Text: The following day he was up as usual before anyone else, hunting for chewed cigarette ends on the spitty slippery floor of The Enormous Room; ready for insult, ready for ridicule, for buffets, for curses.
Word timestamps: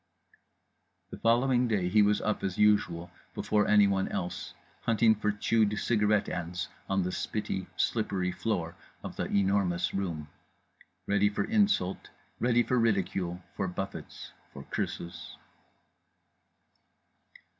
The 1.11 1.19
following 1.19 1.67
day 1.67 1.87
he 1.87 2.01
was 2.01 2.21
up 2.21 2.43
as 2.43 2.57
usual 2.57 3.11
before 3.35 3.67
anyone 3.67 4.07
else, 4.07 4.55
hunting 4.81 5.13
for 5.13 5.31
chewed 5.31 5.77
cigarette 5.77 6.27
ends 6.27 6.69
on 6.89 7.03
the 7.03 7.11
spitty 7.11 7.67
slippery 7.77 8.31
floor 8.31 8.75
of 9.03 9.15
The 9.15 9.25
Enormous 9.25 9.93
Room; 9.93 10.27
ready 11.05 11.29
for 11.29 11.43
insult, 11.43 12.09
ready 12.39 12.63
for 12.63 12.79
ridicule, 12.79 13.43
for 13.55 13.67
buffets, 13.67 14.31
for 14.51 14.63
curses. 14.63 15.37